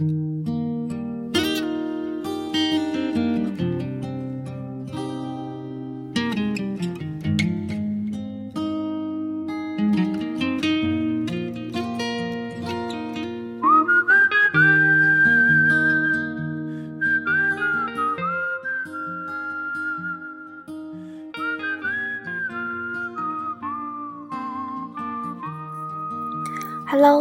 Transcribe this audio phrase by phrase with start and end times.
[0.00, 0.08] Hello，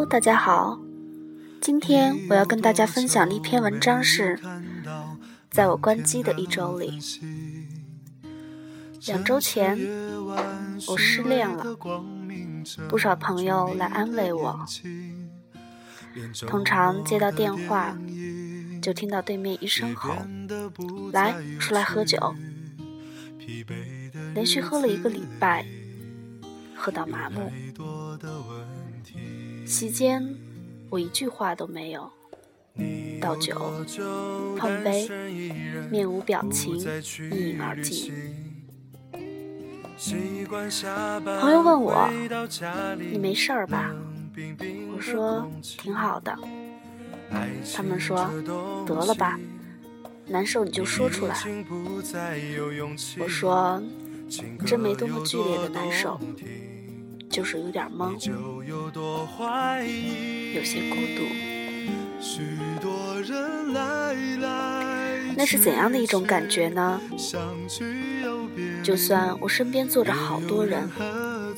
[0.05, 0.88] 大家好。
[1.61, 4.39] 今天我要跟大家分享的一篇文章是，
[5.49, 6.99] 在我关机的一周里，
[9.05, 9.77] 两周前
[10.87, 11.65] 我失恋了，
[12.87, 14.65] 不少朋友来安慰我。
[16.47, 17.95] 通常接到电话，
[18.81, 20.15] 就听到对面一声吼
[21.11, 22.35] ：“来，出来喝酒。”
[24.33, 25.65] 连续喝了一个礼拜，
[26.75, 27.51] 喝到麻木。
[29.65, 30.35] 席间，
[30.89, 32.09] 我一句话都没有。
[33.21, 33.55] 倒酒，
[34.57, 35.07] 碰杯，
[35.91, 36.77] 面无表情，
[37.31, 38.13] 一饮而尽。
[41.41, 42.09] 朋友问我
[42.97, 43.93] ：“你没事儿吧？”
[44.95, 46.33] 我说：“挺好的。”
[47.75, 48.29] 他们说
[48.87, 49.37] ：“得了吧，
[50.25, 51.35] 难受你就说出来。”
[53.19, 53.83] 我说
[54.65, 56.17] ：“真没多么剧烈的难受。”
[57.39, 58.11] 就是有点懵，
[60.53, 61.23] 有些孤独。
[65.37, 66.99] 那是怎样的一种感觉呢？
[68.83, 70.89] 就算我身边坐着好多人，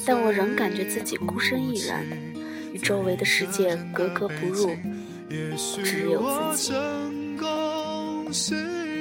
[0.05, 2.05] 但我仍感觉自己孤身一人，
[2.73, 4.69] 与周围的世界格格不入，
[5.83, 6.21] 只有
[6.53, 6.73] 自己。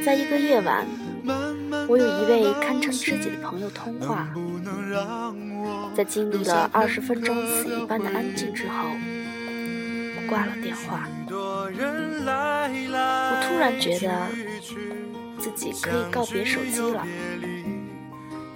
[0.03, 0.87] 在一个夜晚，
[1.87, 4.35] 我有一位堪称知己的朋友通话。
[5.95, 8.89] 在经历了二十分钟死一般的安静之后，
[10.17, 11.09] 我挂了电话。
[11.29, 11.71] 我
[13.49, 14.29] 突然觉得
[15.39, 17.07] 自己可以告别手机了。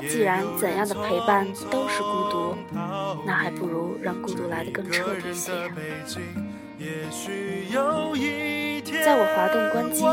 [0.06, 2.56] 既然怎样的陪伴都是孤独，
[3.26, 5.52] 那还不如让孤独来得更彻底些。
[9.04, 10.04] 在我滑动关机，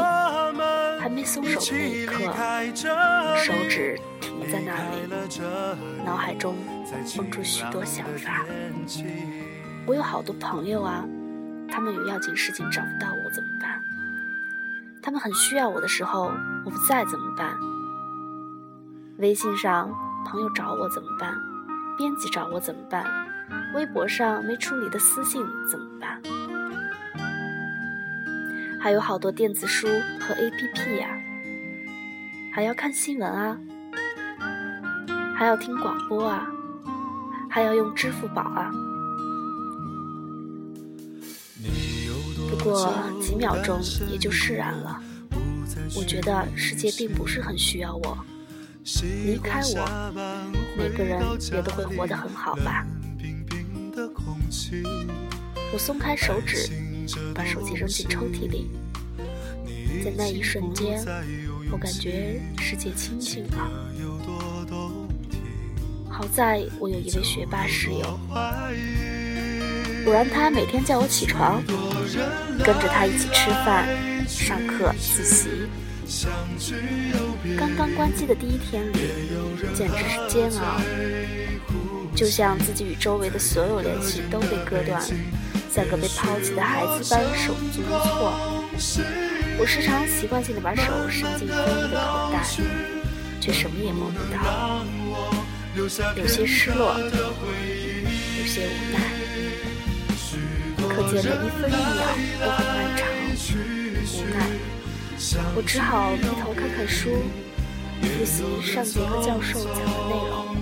[1.02, 2.14] 还没松手的那一刻，
[3.44, 4.00] 手指
[4.52, 5.08] 在那里，
[6.04, 6.58] 脑海中。
[7.16, 8.46] 蹦出许多想法。
[9.86, 11.06] 我有好多朋友啊，
[11.70, 13.82] 他们有要紧事情找不到我怎么办？
[15.02, 16.34] 他们很需要我的时候，
[16.66, 17.56] 我不在怎么办？
[19.20, 19.90] 微信上
[20.26, 21.34] 朋友找我怎么办？
[21.98, 23.06] 编辑找我怎么办？
[23.74, 26.22] 微博上没处理的私信怎么办？
[28.82, 29.88] 还有好多电子书
[30.20, 31.08] 和 APP 呀，
[32.54, 33.58] 还要看新闻啊，
[35.38, 36.48] 还要听广播啊。
[37.54, 38.72] 还要用支付宝啊！
[42.50, 45.04] 不过几秒钟也就释然了。
[45.98, 48.18] 我觉得世界并不是很需要我，
[49.26, 50.14] 离开我，
[50.78, 51.22] 每个人
[51.52, 52.88] 也都会活得很好吧。
[55.74, 56.70] 我松开手指，
[57.36, 58.70] 把手机扔进抽屉里，
[60.06, 61.06] 在那一瞬间，
[61.70, 63.70] 我感觉世界清静了。
[66.22, 68.20] 好在我有一位学霸室友，
[70.06, 71.64] 我让他每天叫我起床，
[72.64, 73.88] 跟着他一起吃饭、
[74.28, 75.50] 上课、自习。
[77.58, 79.00] 刚刚关机的第一天里，
[79.74, 80.80] 简直是煎熬，
[82.16, 85.02] 就像自己与周围的所有联系都被割断，
[85.72, 88.32] 像个被抛弃的孩子般手足无措。
[89.58, 92.46] 我时常习惯性的把手伸进风衣的口袋，
[93.40, 94.86] 却什么也摸不到。
[95.74, 96.04] 有些
[96.46, 99.00] 失落，有些无奈，
[100.90, 101.78] 可见的一分一秒
[102.42, 103.00] 都很漫长。
[104.04, 104.36] 无奈，
[105.56, 107.24] 我只好低头看看书，
[108.02, 110.58] 复习上节课教授讲的内容。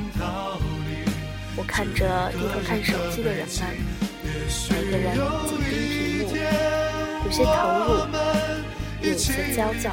[1.56, 3.58] 我看着低头看手机的人们，
[4.70, 5.18] 每个人
[5.48, 6.38] 紧盯屏幕，
[7.26, 8.06] 有些投入，
[9.02, 9.90] 又有些焦躁，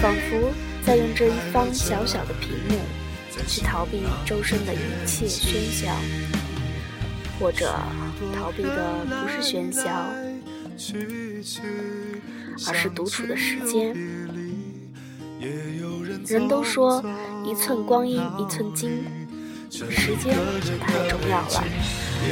[0.00, 0.50] 仿佛
[0.86, 2.80] 在用这一方小小的屏幕。
[3.46, 5.94] 去逃避周身的一切喧嚣，
[7.38, 7.72] 或者
[8.34, 9.88] 逃避的不是喧嚣，
[12.68, 13.94] 而是独处的时间。
[16.26, 17.02] 人都说
[17.44, 19.04] 一寸光阴一寸金，
[19.70, 20.36] 时间
[20.80, 21.64] 太重要了。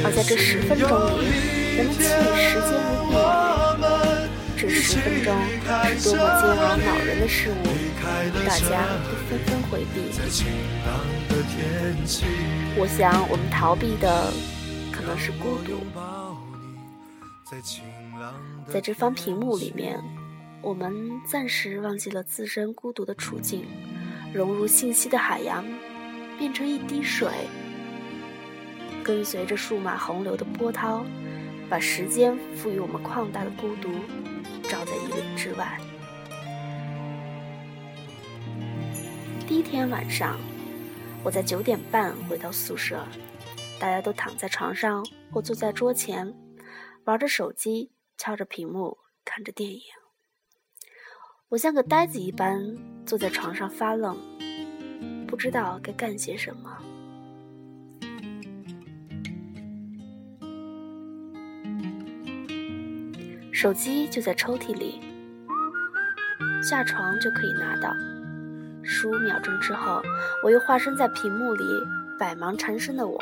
[0.03, 1.25] 而在这十分钟里，
[1.75, 2.03] 人们弃
[2.37, 2.71] 时间
[3.09, 3.58] 如敝履。
[4.61, 5.33] 这十分钟
[5.85, 7.63] 是多么煎熬恼人的事物，
[8.45, 10.01] 大家都纷纷回避。
[12.77, 14.33] 我想，我们逃避的
[14.91, 15.79] 可能是孤独。
[18.67, 19.97] 在这方屏幕里面，
[20.61, 20.93] 我们
[21.25, 23.63] 暂时忘记了自身孤独的处境，
[24.33, 25.63] 融入信息的海洋，
[26.37, 27.29] 变成一滴水，
[29.01, 31.05] 跟随着数码洪流的波涛，
[31.69, 33.89] 把时间赋予我们旷大的孤独
[34.69, 35.79] 照在一里之外。
[39.47, 40.39] 第一天晚上，
[41.23, 43.03] 我在九点半回到宿舍，
[43.79, 46.31] 大家都躺在床上或坐在桌前，
[47.05, 49.81] 玩着手机，敲着屏幕，看着电影。
[51.47, 52.77] 我像个呆子一般
[53.07, 54.15] 坐在床上发愣，
[55.25, 56.79] 不知道该干些什么。
[63.61, 65.01] 手机就在抽屉里，
[66.63, 67.93] 下床就可以拿到。
[68.81, 70.01] 十五秒钟之后，
[70.45, 71.65] 我又化身在屏幕里，
[72.17, 73.19] 百忙缠身的我，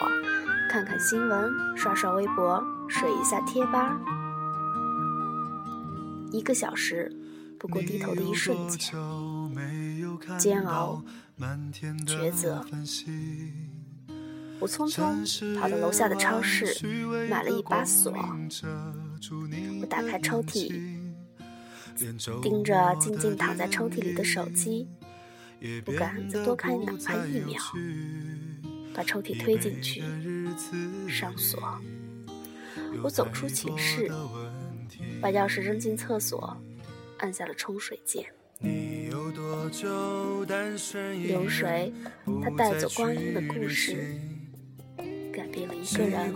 [0.69, 3.99] 看看新闻，刷刷微博，水一下贴吧。
[6.31, 7.11] 一个小时，
[7.59, 8.93] 不过低头的一瞬间，
[10.37, 11.01] 煎熬，
[12.05, 12.63] 抉择。
[14.59, 16.85] 我匆匆跑到楼下的超市，
[17.27, 18.13] 买了一把锁。
[19.81, 20.71] 我打开抽屉，
[22.41, 24.87] 盯着静静躺在抽屉里的手机。
[25.83, 27.59] 不敢再多看哪怕一秒，
[28.93, 30.03] 把抽屉推进去，
[31.09, 31.81] 上锁。
[33.03, 34.07] 我走出寝室，
[35.19, 36.55] 把钥匙扔进厕所，
[37.17, 38.23] 按下了冲水键。
[41.23, 41.91] 流水，
[42.43, 44.15] 它带走光阴的故事，
[45.57, 46.33] 改变了一个人。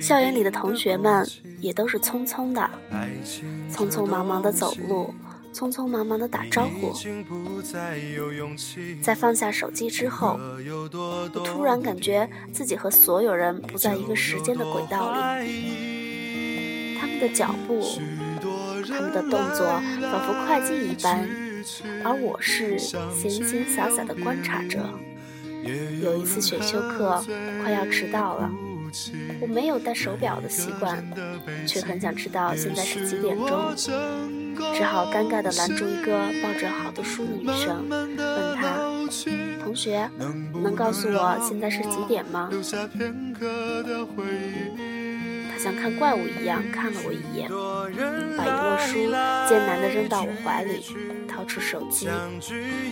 [0.00, 1.26] 校园里的同学们
[1.60, 2.68] 也都是匆匆的，
[3.70, 5.14] 匆匆忙忙的走路，
[5.54, 6.92] 匆匆忙忙的打招呼。
[9.02, 10.38] 在放下手机之后，
[11.34, 16.98] 我突然感觉自己和所有人不在一个时间的轨道里。
[16.98, 17.82] 他们的脚步，
[18.88, 19.66] 他们的动作
[20.10, 21.28] 仿佛快进一般，
[22.04, 24.78] 而我是闲闲洒洒的观察着。
[26.02, 27.24] 有一次选修课，
[27.62, 28.50] 快要迟到了。
[29.40, 31.02] 我没有戴手表的习惯，
[31.66, 33.74] 却很想知道现在是几点钟，
[34.74, 38.14] 只好尴尬地拦住一个抱着好多书的女生，问
[38.54, 38.76] 她
[39.64, 40.10] ：“同学，
[40.62, 42.50] 能告诉我现在是几点吗？”
[45.50, 47.48] 她像看怪物一样看了我一眼，
[48.36, 48.92] 把一摞书
[49.48, 50.84] 艰难地扔到我怀里，
[51.26, 52.08] 掏出手机，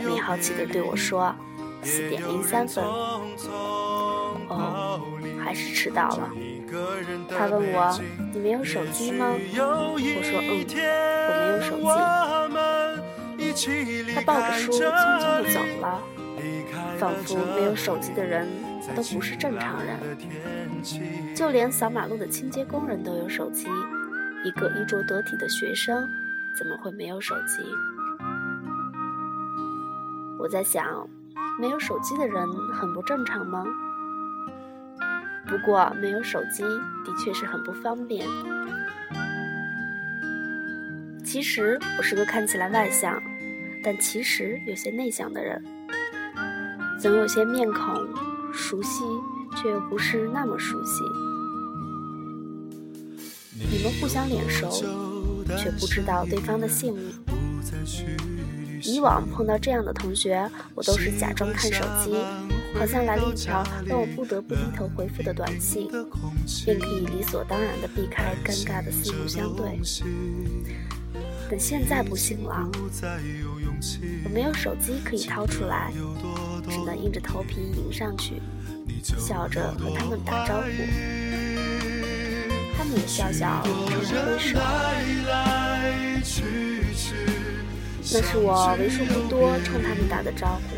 [0.03, 1.35] 很好奇地对我说
[1.83, 3.21] ：“四点零三分。”哦。
[5.43, 6.31] 还是迟到了。
[7.29, 8.01] 他问我
[8.33, 9.39] ：“你没有手机吗？”我
[10.23, 10.65] 说：“嗯，
[11.27, 11.83] 我没有手机。”
[14.15, 16.01] 他抱着书匆匆地走了，
[16.99, 18.47] 仿佛没有手机的人
[18.95, 19.99] 都不是正常人。
[21.35, 23.67] 就连扫马路的清洁工人都有手机，
[24.45, 26.09] 一个衣着得体的学生
[26.57, 27.65] 怎么会没有手机？
[30.39, 31.09] 我在想，
[31.59, 33.65] 没有手机的人很不正常吗？
[35.47, 36.63] 不过，没有手机
[37.05, 38.27] 的确是很不方便。
[41.25, 43.21] 其实我是个看起来外向，
[43.85, 45.63] 但其实有些内向的人。
[46.99, 48.09] 总有些面孔
[48.53, 49.05] 熟悉，
[49.57, 51.03] 却又不是那么熟悉。
[53.55, 54.71] 你们互相脸熟，
[55.57, 57.13] 却不知道对方的姓名。
[58.83, 62.15] 以往碰到这样的同学，我都是假装看手机。
[62.79, 65.89] 好像来了一条让我不得不低头回复的短信，
[66.65, 69.81] 便可以理所当然地避开尴尬的四目相对。
[71.51, 72.71] 但现在不行了，
[74.25, 75.93] 我没有手机可以掏出来，
[76.69, 78.41] 只能硬着头皮迎上去，
[79.03, 80.69] 笑着和他们打招呼。
[82.79, 84.39] 他们也笑笑，冲我挥
[86.95, 87.40] 手。
[88.13, 90.77] 那是我为数不多冲他们打的招呼。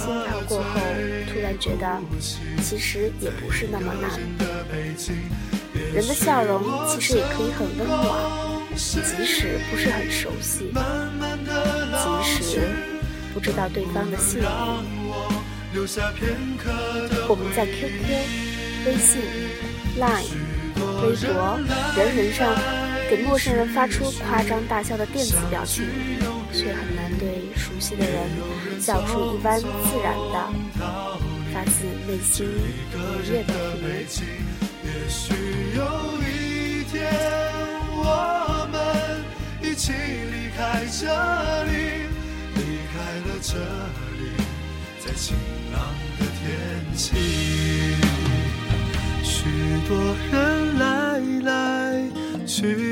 [0.00, 0.80] 心跳过后，
[1.30, 2.00] 突然觉得
[2.62, 4.10] 其实也不是那么难。
[5.94, 8.00] 人的笑容其实也可以很温暖，
[8.74, 10.72] 即使不是很熟悉，
[12.02, 12.60] 即使
[13.32, 14.48] 不知道对方的姓名。
[17.28, 18.08] 我们在 QQ、
[18.86, 19.22] 微信、
[19.98, 20.34] Line、
[21.02, 21.58] 微博、
[21.96, 22.40] 人人上
[23.14, 25.84] 给陌生人发出夸张大笑的电子表情，
[26.50, 28.26] 却很难对熟悉的人。
[28.80, 29.66] 笑出一般自
[30.02, 30.50] 然的、
[31.52, 32.96] 发自内心愉
[33.30, 33.52] 悦的
[33.84, 35.34] 也许
[35.76, 35.82] 有
[36.22, 37.12] 一天，
[37.90, 38.80] 我们
[39.60, 41.04] 一起离开这
[41.64, 42.08] 里，
[42.54, 42.60] 离
[42.94, 42.96] 开
[43.28, 43.58] 了这
[44.16, 44.22] 里，
[45.04, 45.36] 在晴
[45.70, 45.76] 朗
[46.18, 47.04] 的天气。
[49.88, 51.50] 多人来来
[52.46, 52.91] 去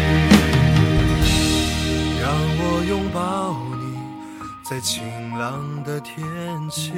[4.71, 5.03] 在晴
[5.37, 6.17] 朗的天
[6.69, 6.93] 气。